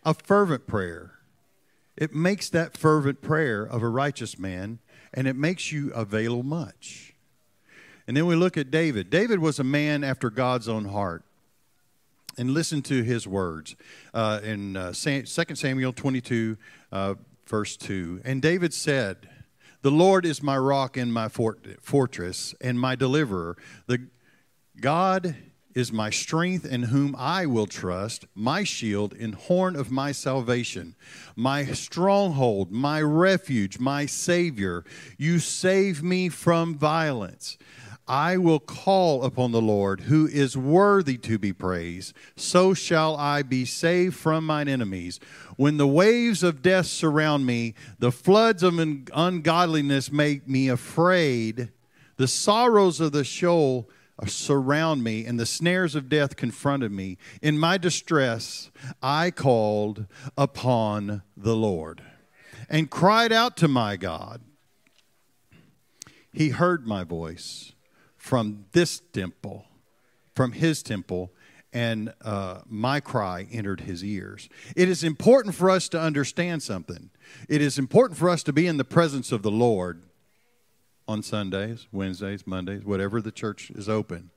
A 0.04 0.14
fervent 0.14 0.68
prayer. 0.68 1.12
It 1.98 2.14
makes 2.14 2.50
that 2.50 2.78
fervent 2.78 3.22
prayer 3.22 3.64
of 3.64 3.82
a 3.82 3.90
righteous 3.90 4.38
man, 4.38 4.80
and 5.14 5.28
it 5.28 5.36
makes 5.36 5.72
you 5.72 5.92
avail 5.94 6.44
much. 6.44 7.14
And 8.08 8.16
then 8.16 8.26
we 8.26 8.36
look 8.36 8.58
at 8.58 8.70
David. 8.70 9.10
David 9.10 9.40
was 9.40 9.60
a 9.60 9.64
man 9.64 10.04
after 10.04 10.30
God's 10.30 10.68
own 10.68 10.86
heart. 10.86 11.24
And 12.38 12.52
listen 12.52 12.82
to 12.84 13.02
his 13.02 13.26
words 13.26 13.78
uh, 14.14 14.42
in 14.44 14.76
uh, 14.76 14.92
2 14.92 15.26
Samuel 15.26 15.94
22, 15.94 16.58
uh, 16.92 17.16
verse 17.48 17.78
2. 17.78 18.22
And 18.26 18.42
David 18.42 18.74
said, 18.74 19.30
The 19.86 19.92
Lord 19.92 20.26
is 20.26 20.42
my 20.42 20.58
rock 20.58 20.98
and 20.98 21.14
my 21.14 21.28
fort- 21.28 21.78
fortress 21.80 22.56
and 22.60 22.80
my 22.80 22.96
deliverer. 22.96 23.56
The 23.86 24.08
God 24.82 25.36
is 25.76 25.92
my 25.92 26.10
strength 26.10 26.66
in 26.66 26.82
whom 26.82 27.16
I 27.20 27.46
will 27.46 27.68
trust, 27.68 28.26
my 28.34 28.64
shield 28.64 29.14
and 29.14 29.36
horn 29.36 29.76
of 29.76 29.92
my 29.92 30.12
salvation, 30.12 30.96
my 31.36 31.66
stronghold, 31.66 32.72
my 32.72 33.00
refuge, 33.00 33.78
my 33.78 34.08
Savior. 34.08 34.84
You 35.20 35.38
save 35.38 36.02
me 36.02 36.30
from 36.30 36.74
violence. 36.74 37.60
I 38.08 38.38
will 38.38 38.60
call 38.60 39.24
upon 39.24 39.52
the 39.52 39.62
Lord, 39.62 40.02
who 40.02 40.28
is 40.28 40.56
worthy 40.56 41.18
to 41.20 41.40
be 41.40 41.54
praised. 41.54 42.14
So 42.36 42.74
shall 42.74 43.16
I 43.16 43.42
be 43.42 43.66
saved 43.66 44.16
from 44.16 44.46
mine 44.46 44.68
enemies. 44.68 45.20
When 45.58 45.78
the 45.78 45.88
waves 45.88 46.44
of 46.44 46.62
death 46.62 46.86
surround 46.86 47.46
me, 47.46 47.74
the 47.98 48.12
floods 48.12 48.62
of 48.62 48.78
ungodliness 48.78 50.12
make 50.12 50.48
me 50.48 50.70
afraid. 50.70 51.72
The 52.18 52.28
sorrows 52.28 53.00
of 53.00 53.12
the 53.12 53.24
Sheol 53.24 53.90
uh, 54.18 54.28
surround 54.28 55.04
me, 55.04 55.26
and 55.26 55.40
the 55.40 55.46
snares 55.46 55.96
of 55.96 56.08
death 56.08 56.36
confronted 56.36 56.92
me. 56.92 57.18
In 57.42 57.58
my 57.58 57.78
distress, 57.78 58.70
I 59.02 59.32
called 59.32 60.06
upon 60.38 61.24
the 61.36 61.56
Lord 61.56 62.02
and 62.70 62.90
cried 62.90 63.32
out 63.32 63.58
to 63.58 63.68
my 63.68 63.98
God. 63.98 64.42
He 66.32 66.50
heard 66.50 66.88
my 66.88 67.04
voice 67.04 67.74
from 68.26 68.66
this 68.72 69.04
temple, 69.14 69.68
from 70.34 70.52
his 70.52 70.82
temple, 70.82 71.32
and 71.72 72.12
uh, 72.24 72.60
my 72.66 73.00
cry 73.00 73.46
entered 73.52 73.82
his 73.82 74.04
ears. 74.04 74.50
It 74.76 74.90
is 74.90 75.04
important 75.04 75.54
for 75.54 75.70
us 75.70 75.88
to 75.90 76.02
understand 76.02 76.64
something. 76.64 77.12
It 77.48 77.62
is 77.62 77.78
important 77.78 78.18
for 78.18 78.32
us 78.32 78.42
to 78.44 78.52
be 78.52 78.66
in 78.66 78.78
the 78.78 78.84
presence 78.84 79.32
of 79.32 79.44
the 79.44 79.52
Lord 79.52 80.02
on 81.08 81.22
Sundays, 81.22 81.86
Wednesdays, 81.92 82.48
Mondays, 82.48 82.84
whatever 82.84 83.22
the 83.22 83.32
church 83.32 83.70
is 83.70 83.88
open. 83.88 84.32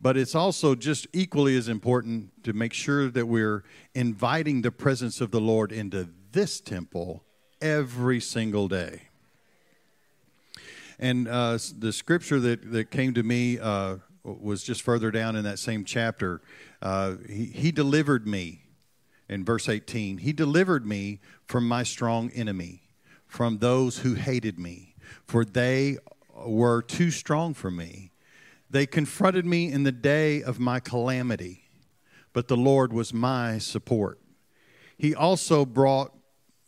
But 0.00 0.16
it's 0.16 0.34
also 0.34 0.74
just 0.74 1.06
equally 1.12 1.58
as 1.58 1.68
important 1.68 2.42
to 2.44 2.54
make 2.54 2.72
sure 2.72 3.10
that 3.10 3.26
we're 3.26 3.64
inviting 3.94 4.62
the 4.62 4.72
presence 4.72 5.20
of 5.20 5.30
the 5.30 5.42
Lord 5.42 5.72
into 5.72 6.08
this 6.32 6.58
temple 6.58 7.22
every 7.60 8.18
single 8.18 8.66
day. 8.66 9.09
And 11.00 11.28
uh, 11.28 11.58
the 11.78 11.94
scripture 11.94 12.38
that, 12.40 12.70
that 12.72 12.90
came 12.90 13.14
to 13.14 13.22
me 13.22 13.58
uh, 13.58 13.96
was 14.22 14.62
just 14.62 14.82
further 14.82 15.10
down 15.10 15.34
in 15.34 15.44
that 15.44 15.58
same 15.58 15.82
chapter. 15.84 16.42
Uh, 16.82 17.14
he, 17.26 17.46
he 17.46 17.72
delivered 17.72 18.26
me, 18.26 18.64
in 19.26 19.42
verse 19.42 19.66
18, 19.66 20.18
He 20.18 20.34
delivered 20.34 20.84
me 20.84 21.20
from 21.46 21.66
my 21.66 21.84
strong 21.84 22.30
enemy, 22.32 22.82
from 23.26 23.58
those 23.58 24.00
who 24.00 24.12
hated 24.12 24.58
me, 24.58 24.94
for 25.24 25.42
they 25.42 25.96
were 26.34 26.82
too 26.82 27.10
strong 27.10 27.54
for 27.54 27.70
me. 27.70 28.12
They 28.68 28.86
confronted 28.86 29.46
me 29.46 29.72
in 29.72 29.84
the 29.84 29.92
day 29.92 30.42
of 30.42 30.60
my 30.60 30.80
calamity, 30.80 31.64
but 32.34 32.48
the 32.48 32.58
Lord 32.58 32.92
was 32.92 33.14
my 33.14 33.56
support. 33.56 34.20
He 34.98 35.14
also 35.14 35.64
brought 35.64 36.12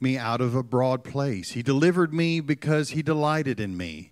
me 0.00 0.16
out 0.16 0.40
of 0.40 0.54
a 0.54 0.62
broad 0.62 1.04
place. 1.04 1.50
He 1.50 1.62
delivered 1.62 2.14
me 2.14 2.40
because 2.40 2.90
he 2.90 3.02
delighted 3.02 3.60
in 3.60 3.76
me. 3.76 4.11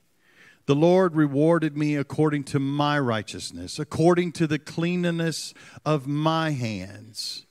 The 0.67 0.75
Lord 0.75 1.17
rewarded 1.17 1.77
me 1.77 1.97
according 1.97 2.45
to 2.45 2.59
my 2.59 2.99
righteousness, 2.99 3.79
according 3.79 4.33
to 4.33 4.47
the 4.47 4.59
cleanness 4.59 5.55
of 5.85 6.07
my 6.07 6.51
hands. 6.51 7.47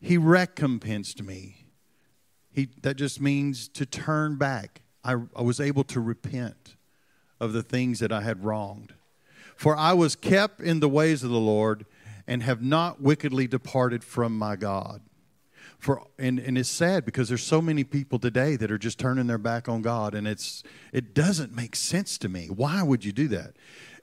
He 0.00 0.18
recompensed 0.18 1.22
me. 1.22 1.66
He, 2.52 2.68
that 2.82 2.96
just 2.96 3.20
means 3.20 3.68
to 3.68 3.86
turn 3.86 4.36
back. 4.36 4.82
I, 5.02 5.16
I 5.34 5.42
was 5.42 5.60
able 5.60 5.84
to 5.84 6.00
repent 6.00 6.76
of 7.40 7.52
the 7.52 7.62
things 7.62 7.98
that 8.00 8.12
I 8.12 8.22
had 8.22 8.44
wronged. 8.44 8.94
For 9.56 9.76
I 9.76 9.92
was 9.92 10.16
kept 10.16 10.60
in 10.60 10.80
the 10.80 10.88
ways 10.88 11.22
of 11.24 11.30
the 11.30 11.38
Lord 11.38 11.86
and 12.26 12.42
have 12.42 12.62
not 12.62 13.00
wickedly 13.00 13.46
departed 13.46 14.02
from 14.04 14.36
my 14.36 14.56
God 14.56 15.00
for 15.84 16.02
and, 16.18 16.38
and 16.38 16.56
it's 16.56 16.70
sad 16.70 17.04
because 17.04 17.28
there's 17.28 17.42
so 17.42 17.60
many 17.60 17.84
people 17.84 18.18
today 18.18 18.56
that 18.56 18.70
are 18.70 18.78
just 18.78 18.98
turning 18.98 19.26
their 19.26 19.38
back 19.38 19.68
on 19.68 19.82
God 19.82 20.14
and 20.14 20.26
it's 20.26 20.62
it 20.94 21.14
doesn't 21.14 21.54
make 21.54 21.76
sense 21.76 22.16
to 22.18 22.28
me. 22.28 22.46
Why 22.46 22.82
would 22.82 23.04
you 23.04 23.12
do 23.12 23.28
that? 23.28 23.56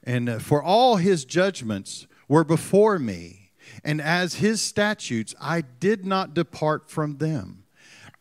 And 0.04 0.28
uh, 0.28 0.38
for 0.38 0.62
all 0.62 0.96
his 0.96 1.24
judgments 1.24 2.06
were 2.28 2.44
before 2.44 3.00
me, 3.00 3.50
and 3.82 4.00
as 4.00 4.34
his 4.34 4.62
statutes 4.62 5.34
I 5.40 5.62
did 5.62 6.06
not 6.06 6.34
depart 6.34 6.88
from 6.88 7.18
them. 7.18 7.64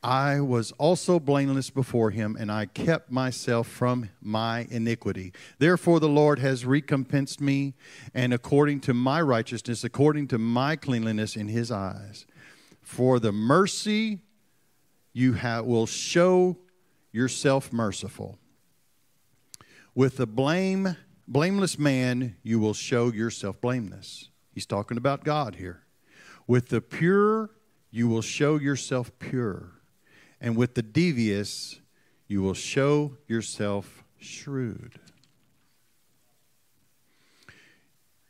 I 0.03 0.39
was 0.39 0.71
also 0.79 1.19
blameless 1.19 1.69
before 1.69 2.09
him, 2.09 2.35
and 2.39 2.51
I 2.51 2.65
kept 2.65 3.11
myself 3.11 3.67
from 3.67 4.09
my 4.19 4.65
iniquity. 4.71 5.31
Therefore, 5.59 5.99
the 5.99 6.09
Lord 6.09 6.39
has 6.39 6.65
recompensed 6.65 7.39
me, 7.39 7.75
and 8.11 8.33
according 8.33 8.79
to 8.81 8.95
my 8.95 9.21
righteousness, 9.21 9.83
according 9.83 10.29
to 10.29 10.39
my 10.39 10.75
cleanliness 10.75 11.35
in 11.35 11.49
his 11.49 11.71
eyes. 11.71 12.25
For 12.91 13.21
the 13.21 13.31
mercy 13.31 14.19
you 15.13 15.31
have 15.31 15.63
will 15.63 15.85
show 15.85 16.57
yourself 17.13 17.71
merciful. 17.71 18.37
With 19.95 20.17
the 20.17 20.27
blame, 20.27 20.97
blameless 21.25 21.79
man, 21.79 22.35
you 22.43 22.59
will 22.59 22.73
show 22.73 23.09
yourself 23.09 23.61
blameless. 23.61 24.27
He's 24.53 24.65
talking 24.65 24.97
about 24.97 25.23
God 25.23 25.55
here. 25.55 25.85
With 26.47 26.67
the 26.67 26.81
pure, 26.81 27.51
you 27.91 28.09
will 28.09 28.21
show 28.21 28.57
yourself 28.57 29.09
pure. 29.19 29.71
And 30.41 30.57
with 30.57 30.75
the 30.75 30.83
devious, 30.83 31.79
you 32.27 32.41
will 32.41 32.53
show 32.53 33.15
yourself 33.25 34.03
shrewd. 34.19 34.99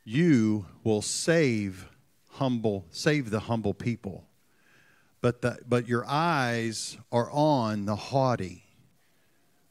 You 0.03 0.67
will 0.83 1.01
save 1.01 1.87
humble, 2.33 2.85
save 2.91 3.31
the 3.31 3.39
humble 3.39 3.73
people 3.73 4.27
but, 5.21 5.41
the, 5.41 5.59
but 5.67 5.87
your 5.87 6.05
eyes 6.07 6.97
are 7.11 7.29
on 7.31 7.85
the 7.85 7.95
haughty, 7.95 8.63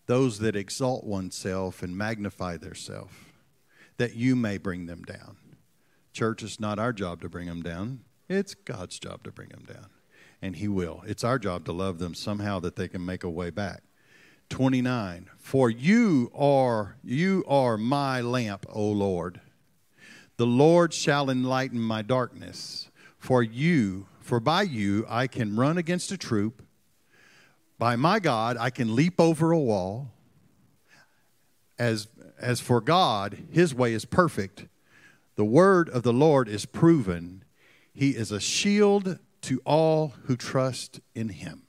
those 0.06 0.38
that 0.38 0.56
exalt 0.56 1.04
oneself 1.04 1.82
and 1.82 1.96
magnify 1.96 2.56
theirself, 2.56 3.32
that 3.96 4.14
you 4.14 4.36
may 4.36 4.58
bring 4.58 4.86
them 4.86 5.02
down. 5.02 5.36
Church, 6.12 6.42
it's 6.42 6.60
not 6.60 6.78
our 6.78 6.92
job 6.92 7.20
to 7.20 7.28
bring 7.28 7.46
them 7.46 7.62
down. 7.62 8.00
It's 8.28 8.54
God's 8.54 8.98
job 8.98 9.24
to 9.24 9.32
bring 9.32 9.48
them 9.48 9.64
down. 9.66 9.86
And 10.40 10.56
He 10.56 10.68
will. 10.68 11.02
It's 11.06 11.24
our 11.24 11.38
job 11.38 11.64
to 11.66 11.72
love 11.72 11.98
them 11.98 12.14
somehow 12.14 12.60
that 12.60 12.76
they 12.76 12.88
can 12.88 13.04
make 13.04 13.24
a 13.24 13.30
way 13.30 13.50
back. 13.50 13.82
29 14.48 15.30
For 15.38 15.70
you 15.70 16.30
are 16.34 16.96
you 17.04 17.44
are 17.46 17.76
my 17.76 18.20
lamp, 18.20 18.66
O 18.68 18.84
Lord. 18.90 19.40
The 20.36 20.46
Lord 20.46 20.92
shall 20.92 21.30
enlighten 21.30 21.80
my 21.80 22.02
darkness. 22.02 22.90
For 23.18 23.42
you 23.42 24.06
for 24.30 24.38
by 24.38 24.62
you 24.62 25.04
I 25.08 25.26
can 25.26 25.56
run 25.56 25.76
against 25.76 26.12
a 26.12 26.16
troop. 26.16 26.62
By 27.80 27.96
my 27.96 28.20
God, 28.20 28.56
I 28.56 28.70
can 28.70 28.94
leap 28.94 29.20
over 29.20 29.50
a 29.50 29.58
wall. 29.58 30.12
As, 31.80 32.06
as 32.38 32.60
for 32.60 32.80
God, 32.80 33.36
his 33.50 33.74
way 33.74 33.92
is 33.92 34.04
perfect. 34.04 34.66
The 35.34 35.44
word 35.44 35.88
of 35.88 36.04
the 36.04 36.12
Lord 36.12 36.48
is 36.48 36.64
proven. 36.64 37.42
He 37.92 38.10
is 38.10 38.30
a 38.30 38.38
shield 38.38 39.18
to 39.42 39.60
all 39.64 40.14
who 40.26 40.36
trust 40.36 41.00
in 41.12 41.30
him. 41.30 41.64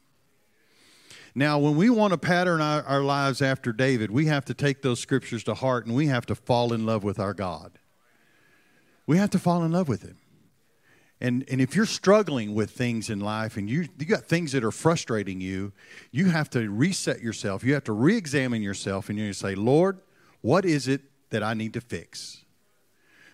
Now, 1.34 1.58
when 1.58 1.76
we 1.76 1.90
want 1.90 2.14
to 2.14 2.20
pattern 2.20 2.62
our, 2.62 2.84
our, 2.84 3.02
lives 3.02 3.42
after 3.42 3.74
David, 3.74 4.12
we 4.12 4.28
have 4.28 4.46
to 4.46 4.54
take 4.54 4.84
those 4.84 5.00
scriptures 5.00 5.44
to 5.46 5.56
heart 5.56 5.88
and 5.88 5.96
we 5.96 6.06
have 6.08 6.28
to 6.28 6.36
fall 6.36 6.74
in 6.74 6.86
love 6.86 7.04
with 7.04 7.18
our 7.18 7.34
God. 7.34 7.80
We 9.08 9.18
have 9.18 9.32
to 9.32 9.40
fall 9.40 9.64
in 9.64 9.72
love 9.72 9.90
with 9.90 10.04
him. 10.04 10.21
And, 11.22 11.46
and 11.52 11.62
if 11.62 11.76
you're 11.76 11.86
struggling 11.86 12.56
with 12.56 12.72
things 12.72 13.12
in 13.12 13.20
life 13.20 13.56
and 13.56 13.70
you, 13.70 13.88
you 14.00 14.06
got 14.08 14.26
things 14.26 14.54
that 14.54 14.64
are 14.64 14.72
frustrating 14.72 15.40
you, 15.40 15.72
you 16.12 16.32
have 16.32 16.50
to 16.50 16.68
reset 16.68 17.22
yourself. 17.22 17.64
You 17.64 17.76
have 17.76 17.84
to 17.84 17.94
re 17.94 18.18
examine 18.18 18.64
yourself 18.64 19.08
and 19.08 19.20
you 19.20 19.32
say, 19.32 19.54
Lord, 19.54 20.00
what 20.42 20.66
is 20.66 20.88
it 20.88 21.02
that 21.30 21.44
I 21.44 21.54
need 21.54 21.74
to 21.74 21.82
fix? 21.82 22.44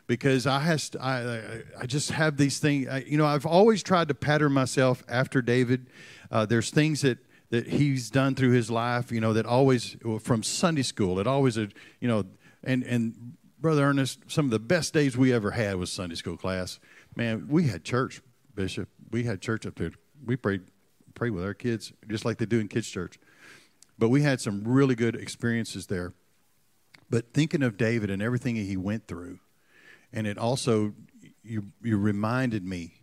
Because 0.06 0.46
I, 0.46 0.60
has 0.60 0.90
to, 0.92 1.02
I, 1.02 1.64
I 1.80 1.86
just 1.86 2.12
have 2.12 2.36
these 2.36 2.60
things. 2.60 2.90
I, 2.90 3.06
you 3.08 3.18
know, 3.18 3.26
I've 3.26 3.46
always 3.46 3.82
tried 3.82 4.10
to 4.10 4.14
pattern 4.14 4.52
myself 4.52 5.02
after 5.08 5.42
David. 5.42 5.88
Uh, 6.30 6.46
there's 6.46 6.70
things 6.70 7.02
that, 7.02 7.20
that 7.52 7.68
he's 7.68 8.10
done 8.10 8.36
through 8.36 8.52
his 8.52 8.70
life, 8.70 9.14
you 9.14 9.22
know, 9.22 9.32
that 9.32 9.46
always, 9.46 9.96
from 10.20 10.44
Sunday 10.44 10.84
school, 10.84 11.20
it 11.20 11.28
always, 11.28 11.56
you 11.56 11.70
know, 12.02 12.26
and, 12.66 12.84
and 12.84 13.38
Brother 13.60 13.84
Ernest, 13.84 14.20
some 14.28 14.44
of 14.46 14.52
the 14.52 14.60
best 14.60 14.94
days 14.94 15.16
we 15.16 15.32
ever 15.32 15.52
had 15.52 15.78
was 15.78 15.90
Sunday 15.90 16.16
school 16.16 16.36
class 16.36 16.80
Man, 17.18 17.48
we 17.50 17.64
had 17.64 17.84
church, 17.84 18.22
Bishop. 18.54 18.90
We 19.10 19.24
had 19.24 19.42
church 19.42 19.66
up 19.66 19.74
there. 19.74 19.92
We 20.24 20.36
prayed, 20.36 20.62
prayed 21.16 21.32
with 21.32 21.44
our 21.44 21.56
kids 21.56 21.92
just 22.08 22.26
like 22.26 22.38
they 22.38 22.46
do 22.46 22.60
in 22.60 22.68
kids' 22.68 22.88
church. 22.88 23.18
But 23.98 24.10
we 24.10 24.22
had 24.22 24.40
some 24.40 24.64
really 24.64 24.94
good 24.94 25.16
experiences 25.16 25.88
there. 25.88 26.14
But 27.10 27.34
thinking 27.34 27.64
of 27.64 27.76
David 27.76 28.12
and 28.12 28.22
everything 28.22 28.56
he 28.56 28.78
went 28.78 29.08
through, 29.08 29.40
and 30.14 30.28
it 30.28 30.38
also 30.38 30.94
you 31.44 31.72
you 31.82 31.98
reminded 31.98 32.64
me 32.64 33.02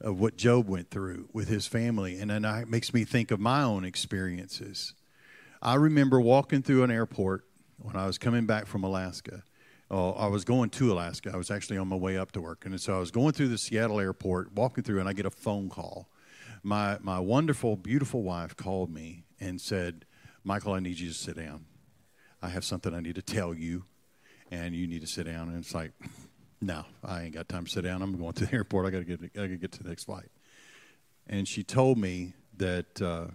of 0.00 0.18
what 0.18 0.36
Job 0.36 0.66
went 0.66 0.90
through 0.90 1.28
with 1.34 1.48
his 1.48 1.66
family, 1.66 2.18
and 2.18 2.30
then 2.30 2.46
it 2.46 2.68
makes 2.68 2.94
me 2.94 3.04
think 3.04 3.30
of 3.30 3.38
my 3.38 3.62
own 3.62 3.84
experiences. 3.84 4.94
I 5.60 5.74
remember 5.74 6.22
walking 6.22 6.62
through 6.62 6.84
an 6.84 6.90
airport 6.90 7.44
when 7.76 7.96
I 7.96 8.06
was 8.06 8.16
coming 8.16 8.46
back 8.46 8.64
from 8.64 8.82
Alaska. 8.82 9.42
Oh, 9.94 10.12
I 10.12 10.26
was 10.26 10.46
going 10.46 10.70
to 10.70 10.90
Alaska. 10.90 11.30
I 11.34 11.36
was 11.36 11.50
actually 11.50 11.76
on 11.76 11.86
my 11.86 11.96
way 11.96 12.16
up 12.16 12.32
to 12.32 12.40
work. 12.40 12.64
And 12.64 12.80
so 12.80 12.96
I 12.96 12.98
was 12.98 13.10
going 13.10 13.32
through 13.32 13.48
the 13.48 13.58
Seattle 13.58 14.00
airport, 14.00 14.54
walking 14.54 14.82
through, 14.82 15.00
and 15.00 15.08
I 15.08 15.12
get 15.12 15.26
a 15.26 15.30
phone 15.30 15.68
call. 15.68 16.08
My, 16.62 16.96
my 17.02 17.20
wonderful, 17.20 17.76
beautiful 17.76 18.22
wife 18.22 18.56
called 18.56 18.90
me 18.90 19.24
and 19.38 19.60
said, 19.60 20.06
Michael, 20.44 20.72
I 20.72 20.80
need 20.80 20.98
you 20.98 21.08
to 21.08 21.14
sit 21.14 21.36
down. 21.36 21.66
I 22.40 22.48
have 22.48 22.64
something 22.64 22.94
I 22.94 23.00
need 23.00 23.16
to 23.16 23.22
tell 23.22 23.52
you, 23.52 23.84
and 24.50 24.74
you 24.74 24.86
need 24.86 25.02
to 25.02 25.06
sit 25.06 25.26
down. 25.26 25.50
And 25.50 25.58
it's 25.58 25.74
like, 25.74 25.92
no, 26.62 26.86
I 27.04 27.24
ain't 27.24 27.34
got 27.34 27.50
time 27.50 27.66
to 27.66 27.70
sit 27.70 27.84
down. 27.84 28.00
I'm 28.00 28.16
going 28.16 28.32
to 28.32 28.46
the 28.46 28.52
airport. 28.54 28.86
I 28.86 28.90
got 28.90 29.00
to 29.00 29.04
get, 29.04 29.20
I 29.22 29.26
got 29.26 29.42
to 29.42 29.56
get 29.58 29.72
to 29.72 29.82
the 29.82 29.90
next 29.90 30.04
flight. 30.04 30.30
And 31.26 31.46
she 31.46 31.62
told 31.64 31.98
me 31.98 32.32
that 32.56 33.02
uh, 33.02 33.26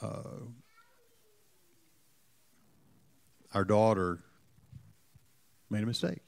uh, 0.00 0.38
our 3.52 3.64
daughter 3.64 4.20
made 5.72 5.82
a 5.82 5.86
mistake. 5.86 6.20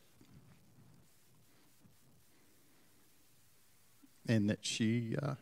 And 4.27 4.49
that 4.49 4.65
she 4.65 5.17
uh, 5.23 5.35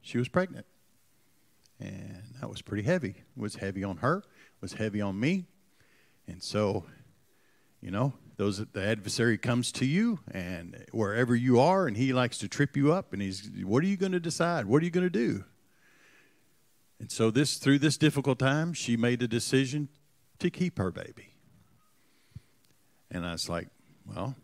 she 0.00 0.18
was 0.18 0.28
pregnant. 0.28 0.66
And 1.78 2.22
that 2.40 2.48
was 2.48 2.62
pretty 2.62 2.84
heavy. 2.84 3.10
It 3.10 3.40
was 3.40 3.56
heavy 3.56 3.84
on 3.84 3.98
her, 3.98 4.24
was 4.62 4.72
heavy 4.72 5.02
on 5.02 5.20
me. 5.20 5.44
And 6.26 6.42
so, 6.42 6.86
you 7.82 7.90
know, 7.90 8.14
those 8.38 8.64
the 8.72 8.82
adversary 8.82 9.36
comes 9.36 9.70
to 9.72 9.84
you 9.84 10.20
and 10.30 10.86
wherever 10.90 11.36
you 11.36 11.60
are 11.60 11.86
and 11.86 11.96
he 11.98 12.14
likes 12.14 12.38
to 12.38 12.48
trip 12.48 12.76
you 12.76 12.92
up 12.92 13.12
and 13.12 13.20
he's 13.20 13.50
what 13.62 13.84
are 13.84 13.86
you 13.86 13.98
going 13.98 14.12
to 14.12 14.20
decide? 14.20 14.64
What 14.64 14.80
are 14.80 14.84
you 14.86 14.90
going 14.90 15.06
to 15.06 15.10
do? 15.10 15.44
And 16.98 17.12
so 17.12 17.30
this 17.30 17.58
through 17.58 17.80
this 17.80 17.98
difficult 17.98 18.38
time, 18.38 18.72
she 18.72 18.96
made 18.96 19.22
a 19.22 19.28
decision 19.28 19.90
to 20.38 20.48
keep 20.48 20.78
her 20.78 20.90
baby. 20.90 21.35
And 23.10 23.24
I 23.24 23.32
was 23.32 23.48
like, 23.48 23.68
well, 24.06 24.36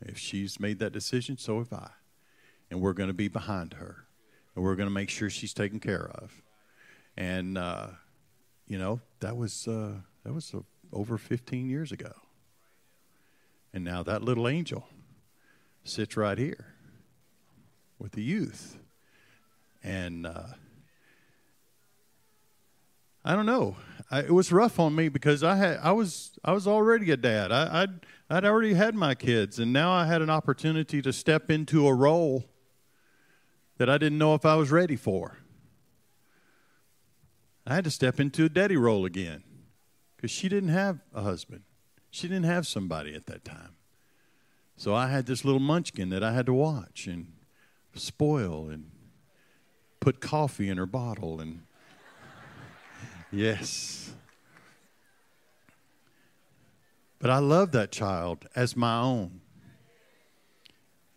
if 0.00 0.18
she's 0.18 0.60
made 0.60 0.78
that 0.78 0.92
decision, 0.92 1.38
so 1.38 1.58
have 1.58 1.72
I. 1.72 1.90
And 2.70 2.80
we're 2.80 2.92
going 2.92 3.08
to 3.08 3.14
be 3.14 3.28
behind 3.28 3.74
her. 3.74 4.06
And 4.54 4.64
we're 4.64 4.76
going 4.76 4.88
to 4.88 4.94
make 4.94 5.10
sure 5.10 5.30
she's 5.30 5.54
taken 5.54 5.80
care 5.80 6.10
of. 6.14 6.42
And, 7.16 7.58
uh, 7.58 7.88
you 8.66 8.78
know, 8.78 9.00
that 9.20 9.36
was, 9.36 9.66
uh, 9.66 9.94
that 10.24 10.32
was 10.32 10.54
uh, 10.54 10.60
over 10.92 11.18
15 11.18 11.68
years 11.68 11.92
ago. 11.92 12.12
And 13.72 13.84
now 13.84 14.02
that 14.02 14.22
little 14.22 14.48
angel 14.48 14.86
sits 15.84 16.16
right 16.16 16.38
here 16.38 16.74
with 17.98 18.12
the 18.12 18.22
youth. 18.22 18.78
And 19.82 20.26
uh, 20.26 20.54
I 23.24 23.34
don't 23.34 23.46
know. 23.46 23.76
I, 24.10 24.20
it 24.20 24.32
was 24.32 24.50
rough 24.50 24.80
on 24.80 24.94
me 24.94 25.08
because 25.08 25.44
I 25.44 25.56
had 25.56 25.78
I 25.82 25.92
was 25.92 26.38
I 26.44 26.52
was 26.52 26.66
already 26.66 27.10
a 27.10 27.16
dad. 27.16 27.52
I, 27.52 27.82
I'd 27.82 28.06
I'd 28.28 28.44
already 28.44 28.74
had 28.74 28.94
my 28.94 29.14
kids, 29.14 29.58
and 29.58 29.72
now 29.72 29.92
I 29.92 30.06
had 30.06 30.22
an 30.22 30.30
opportunity 30.30 31.02
to 31.02 31.12
step 31.12 31.50
into 31.50 31.86
a 31.86 31.94
role 31.94 32.44
that 33.78 33.88
I 33.88 33.98
didn't 33.98 34.18
know 34.18 34.34
if 34.34 34.44
I 34.44 34.56
was 34.56 34.70
ready 34.70 34.96
for. 34.96 35.38
I 37.66 37.74
had 37.74 37.84
to 37.84 37.90
step 37.90 38.18
into 38.18 38.44
a 38.44 38.48
daddy 38.48 38.76
role 38.76 39.04
again 39.04 39.44
because 40.16 40.30
she 40.30 40.48
didn't 40.48 40.70
have 40.70 41.00
a 41.14 41.22
husband. 41.22 41.62
She 42.10 42.26
didn't 42.26 42.44
have 42.44 42.66
somebody 42.66 43.14
at 43.14 43.26
that 43.26 43.44
time. 43.44 43.76
So 44.76 44.94
I 44.94 45.08
had 45.08 45.26
this 45.26 45.44
little 45.44 45.60
munchkin 45.60 46.08
that 46.08 46.24
I 46.24 46.32
had 46.32 46.46
to 46.46 46.54
watch 46.54 47.06
and 47.06 47.32
spoil 47.94 48.68
and 48.68 48.90
put 50.00 50.20
coffee 50.20 50.68
in 50.68 50.78
her 50.78 50.86
bottle 50.86 51.40
and 51.40 51.62
yes. 53.32 54.12
But 57.18 57.30
I 57.30 57.38
love 57.38 57.72
that 57.72 57.92
child 57.92 58.46
as 58.56 58.76
my 58.76 58.98
own. 59.00 59.40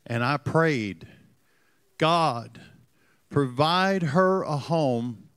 And 0.06 0.24
I 0.24 0.36
prayed, 0.38 1.08
God, 1.98 2.60
provide 3.30 4.04
her 4.04 4.44
a 4.44 4.58
home, 4.58 5.30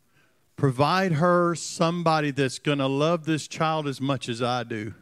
provide 0.56 1.12
her 1.12 1.54
somebody 1.54 2.32
that's 2.32 2.58
going 2.58 2.78
to 2.78 2.88
love 2.88 3.26
this 3.26 3.46
child 3.46 3.86
as 3.86 4.00
much 4.00 4.28
as 4.28 4.42
I 4.42 4.64
do. 4.64 4.94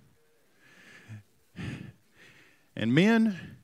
And 2.76 2.94
men, 2.94 3.56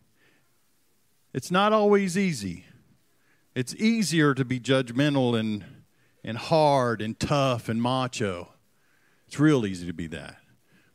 it's 1.35 1.51
not 1.51 1.73
always 1.73 2.16
easy. 2.16 2.64
It's 3.55 3.75
easier 3.75 4.35
to 4.35 4.44
be 4.44 4.59
judgmental 4.59 5.38
and, 5.38 5.64
and 6.24 6.37
hard 6.37 7.00
and 7.00 7.18
tough 7.18 7.68
and 7.68 7.80
macho. 7.80 8.48
It's 9.26 9.38
real 9.38 9.64
easy 9.64 9.87
to 9.87 9.92
be 9.92 10.06
that. 10.09 10.37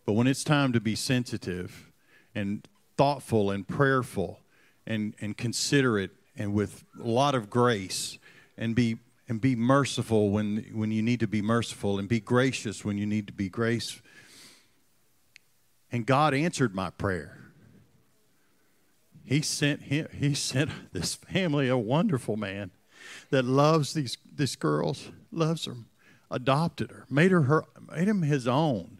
But 0.05 0.13
when 0.13 0.27
it's 0.27 0.43
time 0.43 0.73
to 0.73 0.79
be 0.79 0.95
sensitive 0.95 1.91
and 2.33 2.67
thoughtful 2.97 3.49
and 3.49 3.67
prayerful 3.67 4.39
and, 4.85 5.15
and 5.19 5.35
considerate 5.35 6.11
and 6.35 6.53
with 6.53 6.83
a 7.01 7.07
lot 7.07 7.33
of 7.33 7.49
grace 7.49 8.17
and 8.57 8.75
be 8.75 8.97
and 9.27 9.41
be 9.41 9.55
merciful 9.55 10.29
when 10.29 10.57
when 10.73 10.91
you 10.91 11.01
need 11.01 11.19
to 11.19 11.27
be 11.27 11.41
merciful 11.41 11.97
and 11.97 12.07
be 12.07 12.19
gracious 12.19 12.85
when 12.85 12.97
you 12.97 13.05
need 13.05 13.25
to 13.27 13.33
be 13.33 13.49
grace. 13.49 14.01
And 15.91 16.05
God 16.05 16.33
answered 16.33 16.75
my 16.75 16.89
prayer. 16.91 17.39
He 19.23 19.41
sent 19.41 19.83
him, 19.83 20.07
he 20.11 20.35
sent 20.35 20.69
this 20.93 21.15
family 21.15 21.67
a 21.69 21.77
wonderful 21.77 22.37
man 22.37 22.71
that 23.29 23.45
loves 23.45 23.93
these 23.93 24.17
these 24.35 24.55
girls, 24.55 25.09
loves 25.31 25.65
them, 25.65 25.87
adopted 26.29 26.91
her, 26.91 27.05
made 27.09 27.31
her 27.31 27.43
her 27.43 27.65
made 27.89 28.07
him 28.07 28.21
his 28.21 28.47
own 28.47 28.95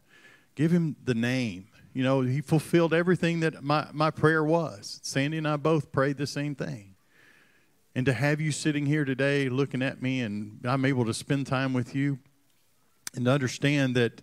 Give 0.55 0.71
him 0.71 0.95
the 1.03 1.13
name. 1.13 1.67
You 1.93 2.03
know, 2.03 2.21
he 2.21 2.41
fulfilled 2.41 2.93
everything 2.93 3.41
that 3.41 3.61
my, 3.63 3.87
my 3.93 4.09
prayer 4.09 4.43
was. 4.43 4.99
Sandy 5.03 5.37
and 5.37 5.47
I 5.47 5.57
both 5.57 5.91
prayed 5.91 6.17
the 6.17 6.27
same 6.27 6.55
thing. 6.55 6.95
And 7.93 8.05
to 8.05 8.13
have 8.13 8.41
you 8.41 8.51
sitting 8.51 8.85
here 8.85 9.05
today 9.05 9.47
looking 9.47 9.81
at 9.81 10.01
me 10.01 10.21
and 10.21 10.59
I'm 10.65 10.83
able 10.83 11.05
to 11.05 11.13
spend 11.13 11.47
time 11.47 11.73
with 11.73 11.95
you 11.95 12.19
and 13.13 13.25
to 13.25 13.31
understand 13.31 13.95
that 13.95 14.21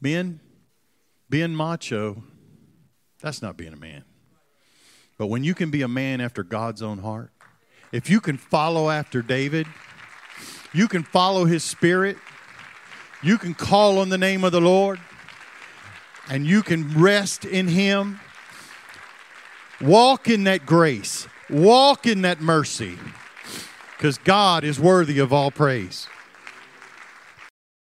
men, 0.00 0.40
being 1.30 1.54
macho, 1.54 2.22
that's 3.20 3.40
not 3.40 3.56
being 3.56 3.72
a 3.72 3.76
man. 3.76 4.04
But 5.16 5.26
when 5.26 5.44
you 5.44 5.54
can 5.54 5.70
be 5.70 5.82
a 5.82 5.88
man 5.88 6.20
after 6.20 6.42
God's 6.42 6.82
own 6.82 6.98
heart, 6.98 7.32
if 7.92 8.08
you 8.08 8.20
can 8.20 8.36
follow 8.36 8.90
after 8.90 9.22
David, 9.22 9.66
you 10.72 10.88
can 10.88 11.02
follow 11.02 11.44
his 11.44 11.64
spirit, 11.64 12.16
you 13.22 13.38
can 13.38 13.54
call 13.54 13.98
on 13.98 14.08
the 14.08 14.18
name 14.18 14.44
of 14.44 14.52
the 14.52 14.60
Lord 14.60 15.00
and 16.30 16.46
you 16.46 16.62
can 16.62 16.98
rest 16.98 17.44
in 17.44 17.68
Him. 17.68 18.20
Walk 19.80 20.28
in 20.28 20.44
that 20.44 20.64
grace, 20.64 21.26
walk 21.48 22.06
in 22.06 22.22
that 22.22 22.40
mercy, 22.40 22.98
because 23.96 24.18
God 24.18 24.62
is 24.62 24.78
worthy 24.78 25.18
of 25.18 25.32
all 25.32 25.50
praise. 25.50 26.06